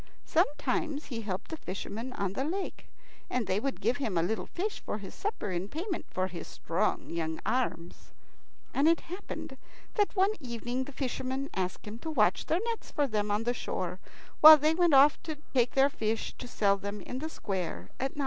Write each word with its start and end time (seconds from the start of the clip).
Sometimes 0.25 1.05
he 1.13 1.21
helped 1.21 1.51
the 1.51 1.57
fishermen 1.57 2.11
on 2.13 2.33
the 2.33 2.43
lake, 2.43 2.87
and 3.29 3.45
they 3.45 3.59
would 3.59 3.79
give 3.79 3.97
him 3.97 4.17
a 4.17 4.23
little 4.23 4.47
fish 4.47 4.79
for 4.83 4.97
his 4.97 5.13
supper 5.13 5.51
in 5.51 5.67
payment 5.69 6.07
for 6.09 6.25
his 6.25 6.47
strong 6.47 7.11
young 7.11 7.39
arms. 7.45 8.11
And 8.73 8.87
it 8.87 9.01
happened 9.01 9.57
that 9.93 10.15
one 10.15 10.33
evening 10.39 10.85
the 10.85 10.91
fishermen 10.91 11.51
asked 11.53 11.85
him 11.85 11.99
to 11.99 12.09
watch 12.09 12.47
their 12.47 12.61
nets 12.71 12.89
for 12.89 13.05
them 13.05 13.29
on 13.29 13.43
the 13.43 13.53
shore, 13.53 13.99
while 14.39 14.57
they 14.57 14.73
went 14.73 14.95
off 14.95 15.21
to 15.21 15.37
take 15.53 15.73
their 15.75 15.89
fish 15.91 16.33
to 16.39 16.47
sell 16.47 16.77
them 16.77 17.01
in 17.01 17.19
the 17.19 17.29
square 17.29 17.91
at 17.99 18.13
Novgorod. 18.15 18.19